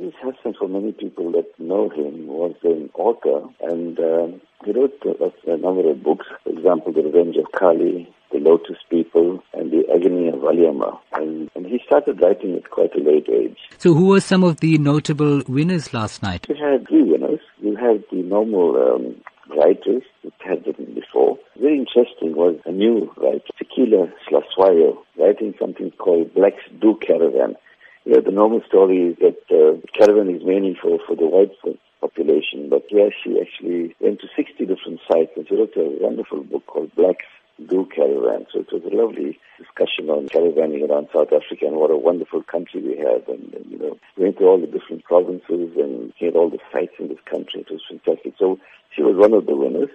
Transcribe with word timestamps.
Aziz 0.00 0.14
Hassim, 0.22 0.54
for 0.58 0.66
many 0.66 0.92
people 0.92 1.30
that 1.32 1.46
know 1.58 1.90
him, 1.90 2.26
was 2.26 2.54
an 2.62 2.88
author 2.94 3.46
and 3.60 3.98
uh, 4.00 4.28
he 4.64 4.72
wrote 4.72 4.98
a, 5.04 5.52
a, 5.52 5.56
number 5.58 5.90
of 5.90 6.02
books. 6.02 6.26
For 6.42 6.50
example, 6.50 6.92
The 6.92 7.02
Revenge 7.02 7.36
of 7.36 7.52
Kali, 7.52 8.10
The 8.32 8.38
Lotus 8.38 8.78
People, 8.88 9.42
and 9.52 9.70
The 9.70 9.84
Agony 9.94 10.28
of 10.28 10.36
Valliamma. 10.36 10.98
And, 11.12 11.50
and 11.54 11.66
he 11.66 11.82
started 11.84 12.20
writing 12.22 12.54
at 12.56 12.70
quite 12.70 12.94
a 12.94 13.00
late 13.00 13.28
age. 13.28 13.58
So 13.76 13.92
who 13.92 14.06
were 14.06 14.20
some 14.20 14.42
of 14.42 14.60
the 14.60 14.78
notable 14.78 15.42
winners 15.46 15.92
last 15.92 16.22
night? 16.22 16.46
We 16.48 16.56
had 16.56 16.88
three 16.88 17.02
winners. 17.02 17.40
We 17.62 17.74
had 17.74 18.02
the 18.10 18.22
normal 18.22 18.76
um, 18.76 19.16
writers 19.54 20.02
that 20.24 20.32
had 20.38 20.66
written 20.66 20.94
before. 20.94 21.38
Very 21.60 21.78
interesting 21.78 22.34
was 22.36 22.58
a 22.64 22.72
new 22.72 23.12
writer, 23.18 23.42
Fikile 23.60 24.10
Hlatshwayo, 24.30 24.96
writing 25.18 25.54
something 25.60 25.90
called 25.98 26.32
Black's 26.32 26.62
Do 26.80 26.98
Caravan. 27.06 27.56
You 28.04 28.14
know, 28.14 28.22
the 28.22 28.30
normal 28.30 28.62
story 28.66 29.12
is 29.12 29.16
that 29.18 29.36
uh, 29.50 29.76
caravan 30.00 30.34
is 30.34 30.42
mainly 30.44 30.74
for, 30.80 30.98
for 31.06 31.14
the 31.14 31.28
white 31.28 31.52
population, 32.00 32.70
but 32.70 32.84
here 32.88 33.10
she 33.22 33.38
actually 33.38 33.94
went 34.00 34.18
to 34.20 34.28
60 34.34 34.64
different 34.64 35.00
sites 35.06 35.32
and 35.36 35.46
she 35.46 35.54
wrote 35.54 35.76
a 35.76 36.00
wonderful 36.00 36.42
book 36.42 36.64
called 36.66 36.94
Blacks 36.96 37.28
Do 37.68 37.86
Caravan. 37.94 38.46
So 38.50 38.60
it 38.60 38.72
was 38.72 38.82
a 38.90 38.96
lovely 38.96 39.38
discussion 39.58 40.08
on 40.08 40.28
caravanning 40.28 40.88
around 40.88 41.08
South 41.12 41.28
Africa 41.28 41.66
and 41.68 41.76
what 41.76 41.90
a 41.90 41.98
wonderful 41.98 42.42
country 42.44 42.80
we 42.80 42.96
have. 42.96 43.28
And, 43.28 43.52
and 43.52 43.66
you 43.70 43.78
know, 43.78 43.98
we 44.16 44.24
went 44.24 44.38
to 44.38 44.44
all 44.44 44.58
the 44.58 44.72
different 44.72 45.04
provinces 45.04 45.76
and 45.76 46.14
had 46.18 46.34
all 46.34 46.48
the 46.48 46.64
sites 46.72 46.96
in 46.98 47.08
this 47.08 47.20
country. 47.28 47.60
It 47.60 47.70
was 47.70 47.84
fantastic. 47.86 48.34
So 48.38 48.58
she 48.96 49.02
was 49.02 49.16
one 49.16 49.34
of 49.34 49.44
the 49.44 49.54
winners. 49.54 49.90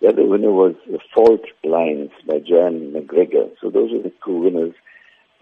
The 0.00 0.08
other 0.08 0.24
winner 0.24 0.50
was 0.50 0.74
Fault 1.14 1.44
Lines 1.62 2.10
by 2.26 2.40
Joanne 2.40 2.94
Macgregor. 2.94 3.52
So 3.60 3.68
those 3.68 3.92
were 3.92 4.02
the 4.02 4.12
two 4.24 4.38
winners. 4.48 4.74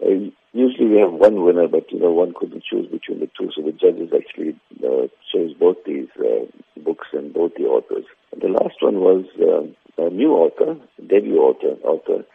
Uh, 0.03 0.31
usually 0.53 0.87
we 0.87 0.99
have 0.99 1.13
one 1.13 1.43
winner, 1.43 1.67
but 1.67 1.91
you 1.91 1.99
know 1.99 2.11
one 2.11 2.33
couldn't 2.33 2.63
choose 2.63 2.87
between 2.87 3.19
the 3.19 3.29
two, 3.37 3.51
so 3.55 3.61
the 3.61 3.71
judges 3.71 4.11
actually 4.15 4.55
uh, 4.83 5.07
chose 5.31 5.53
both 5.53 5.77
these 5.85 6.09
uh, 6.19 6.45
books 6.81 7.07
and 7.13 7.33
both 7.33 7.53
the 7.55 7.63
authors. 7.63 8.05
And 8.31 8.41
the 8.41 8.47
last 8.47 8.75
one 8.81 8.99
was 8.99 9.25
uh, 9.39 10.03
a 10.03 10.09
new 10.09 10.33
author, 10.33 10.75
debut 11.07 11.37
author, 11.37 11.75
author 11.83 12.25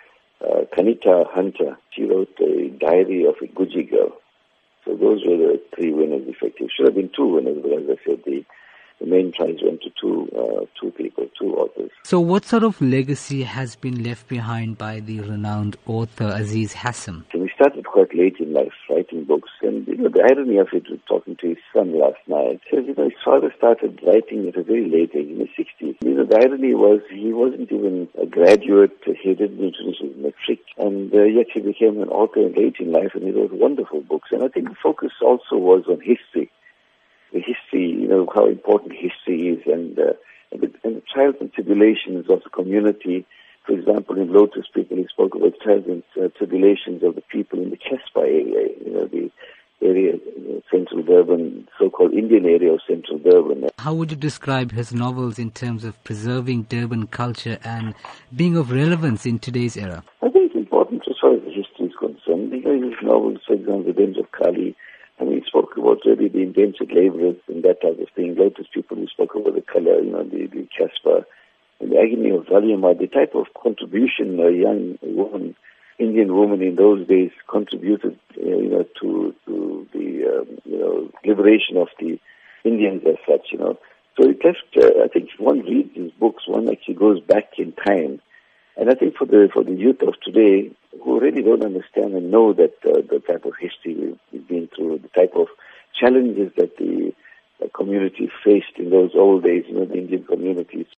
uh, 0.41 0.65
Kanita 0.77 1.27
Hunter. 1.31 1.77
She 1.91 2.05
wrote 2.05 2.35
a 2.41 2.69
diary 2.69 3.25
of 3.25 3.37
a 3.43 3.47
Guji 3.47 3.91
girl. 3.91 4.13
So 4.85 4.95
those 4.95 5.25
were 5.27 5.37
the 5.37 5.61
three 5.75 5.93
winners, 5.93 6.29
effective. 6.29 6.69
Should 6.75 6.87
have 6.87 6.95
been 6.95 7.11
two 7.15 7.27
winners, 7.27 7.59
but 7.61 7.73
as 7.73 7.99
I 7.99 8.05
said, 8.05 8.23
the 8.25 8.45
the 9.01 9.07
main 9.07 9.31
prize 9.33 9.59
went 9.63 9.83
to 9.83 9.91
two 10.01 10.29
uh, 10.35 10.65
two 10.81 10.91
people, 10.93 11.27
two 11.39 11.55
authors. 11.55 11.91
So, 12.05 12.19
what 12.19 12.47
sort 12.47 12.63
of 12.63 12.81
legacy 12.81 13.43
has 13.43 13.77
been 13.77 14.03
left 14.03 14.27
behind 14.29 14.79
by 14.79 15.01
the 15.01 15.21
renowned 15.21 15.77
author 15.87 16.33
Aziz 16.35 16.73
Hassim? 16.73 17.27
Quite 17.97 18.15
late 18.15 18.37
in 18.41 18.53
life 18.53 18.77
writing 18.91 19.25
books, 19.25 19.49
and 19.63 19.89
you 19.89 19.97
know 19.97 20.11
the 20.11 20.21
irony 20.21 20.59
of 20.59 20.69
it 20.75 20.85
was 20.91 21.01
talking 21.09 21.35
to 21.37 21.49
his 21.49 21.63
son 21.73 21.99
last 21.99 22.21
night. 22.29 22.61
Says 22.69 22.85
you 22.87 22.95
know 22.95 23.09
his 23.09 23.25
father 23.25 23.51
started 23.57 23.99
writing 24.07 24.47
at 24.47 24.61
a 24.61 24.63
very 24.63 24.85
late 24.85 25.13
age, 25.17 25.33
in 25.33 25.41
his 25.41 25.49
sixties. 25.57 25.97
You 26.05 26.13
know 26.13 26.27
the 26.27 26.37
irony 26.37 26.75
was 26.75 27.01
he 27.09 27.33
wasn't 27.33 27.73
even 27.73 28.07
a 28.21 28.27
graduate. 28.27 29.01
He 29.07 29.33
didn't 29.33 29.57
finish 29.57 29.97
his 29.99 30.13
matric, 30.15 30.61
and 30.77 31.09
uh, 31.15 31.25
yet 31.25 31.47
he 31.55 31.61
became 31.61 32.03
an 32.03 32.11
author 32.11 32.45
late 32.45 32.77
in 32.81 32.93
life, 32.93 33.13
and 33.15 33.25
he 33.25 33.31
wrote 33.31 33.55
wonderful 33.55 34.03
books. 34.03 34.29
And 34.31 34.45
I 34.45 34.49
think 34.49 34.69
the 34.69 34.83
focus 34.83 35.13
also 35.23 35.57
was 35.57 35.85
on 35.89 36.01
history 36.05 36.53
the 37.33 37.41
history, 37.41 37.91
you 37.91 38.09
know, 38.09 38.29
how 38.35 38.47
important 38.47 38.93
history 38.93 39.49
is 39.49 39.63
and, 39.67 39.99
uh, 39.99 40.13
and, 40.53 40.61
the, 40.61 40.71
and 40.85 40.97
the 40.97 41.03
trials 41.13 41.35
and 41.41 41.53
tribulations 41.53 42.27
of 42.31 42.43
the 42.45 42.51
community. 42.51 43.27
For 43.67 43.73
example, 43.73 44.17
in 44.17 44.33
Lotus 44.33 44.67
People, 44.73 44.97
he 44.97 45.07
spoke 45.13 45.35
about 45.35 45.55
and 45.67 46.03
uh, 46.17 46.29
tribulations 46.39 47.03
of 47.03 47.17
the 47.17 47.23
people 47.23 47.61
in 47.61 47.71
the 47.71 47.77
Casbah 47.77 48.21
area, 48.21 48.69
you 48.85 48.93
know, 48.93 49.07
the 49.07 49.31
area, 49.83 50.13
know, 50.13 50.63
central 50.71 51.03
Durban, 51.03 51.69
so-called 51.79 52.13
Indian 52.13 52.47
area 52.47 52.73
of 52.73 52.81
central 52.89 53.19
Durban. 53.19 53.69
How 53.79 53.93
would 53.95 54.13
you 54.13 54.17
describe 54.17 54.71
his 54.71 54.93
novels 54.95 55.39
in 55.39 55.51
terms 55.51 55.85
of 55.85 56.03
preserving 56.05 56.63
Durban 56.65 57.09
culture 57.09 57.59
and 57.65 57.95
being 58.35 58.57
of 58.57 58.71
relevance 58.71 59.27
in 59.27 59.39
today's 59.41 59.77
era? 59.77 60.05
I 60.23 60.29
think 60.29 60.53
it's 60.53 60.57
important 60.57 61.03
as 61.09 61.17
far 61.21 61.35
as 61.35 61.41
the 61.43 61.51
history 61.51 61.87
is 61.87 61.93
concerned. 61.99 62.51
Because 62.51 62.83
his 62.83 63.03
novels, 63.03 63.39
for 63.47 63.55
example, 63.55 63.83
The 63.83 63.93
Revenge 63.93 64.17
of 64.19 64.31
Kali, 64.31 64.77
and 65.19 65.33
he 65.33 65.43
spoke 65.47 65.77
about 65.77 65.99
really 66.05 66.29
the 66.29 66.43
indentured 66.43 66.93
laborers 66.93 67.37
and 67.49 67.65
that 67.65 67.81
type 67.83 67.99
of 67.99 68.09
thing. 68.15 68.37
Lotus 68.39 68.67
people, 68.73 68.97
we 68.97 69.09
spoke 69.09 69.35
about 69.35 69.55
the 69.55 69.63
color, 69.63 70.01
you 70.01 70.13
know, 70.13 70.23
the, 70.23 70.47
the 70.47 70.69
and 71.81 71.93
the 71.93 71.99
agony 71.99 72.31
of 72.31 72.47
Valliamma, 72.47 72.99
the 72.99 73.07
type 73.07 73.35
of 73.35 73.47
contribution 73.61 74.41
a 74.41 74.51
young 74.51 74.99
woman, 75.03 75.55
Indian 75.99 76.35
woman 76.35 76.63
in 76.63 76.77
those 76.77 77.07
days 77.07 77.31
contributed, 77.49 78.19
uh, 78.37 78.45
you 78.45 78.69
know, 78.69 78.85
to, 79.01 79.35
to 79.47 79.87
the, 79.93 80.41
um, 80.41 80.59
you 80.65 80.79
know, 80.79 81.11
liberation 81.25 81.77
of 81.77 81.89
the 81.99 82.19
Indians 82.65 83.03
as 83.07 83.17
such, 83.29 83.49
you 83.53 83.59
know. 83.59 83.79
So 84.19 84.29
it 84.31 84.43
left, 84.45 84.65
uh, 84.77 85.05
I 85.05 85.09
think 85.09 85.31
one 85.39 85.61
reads 85.61 85.95
his 85.95 86.11
books, 86.13 86.45
one 86.47 86.69
actually 86.71 86.95
goes 86.95 87.21
back 87.21 87.59
in 87.59 87.73
time. 87.73 88.21
And 88.79 88.91
I 88.91 88.95
think 88.95 89.17
for 89.17 89.27
the, 89.27 89.49
for 89.53 89.65
the 89.65 89.73
youth 89.73 90.03
of 90.03 90.15
today, 90.23 90.71
who 91.03 91.21
really 91.21 91.43
don't 91.43 91.65
understand 91.65 92.15
and 92.15 92.31
know 92.31 92.53
that 92.55 92.75
uh, 92.85 93.01
the 93.11 93.23
type 93.27 93.45
of 93.45 93.53
history 93.59 93.95
we've, 93.95 94.19
we've 94.33 94.49
been 94.49 94.69
through, 94.75 94.99
the 94.99 95.09
type 95.09 95.33
of 95.35 95.49
challenges 95.99 96.53
that 96.57 96.77
the 96.79 97.13
community 97.75 98.31
faced 98.45 98.77
in 98.79 98.91
those 98.91 99.11
old 99.15 99.45
days, 99.45 99.65
you 99.69 99.75
know, 99.75 99.85
the 99.85 99.95
Indian 99.95 100.25
communities. 100.25 100.87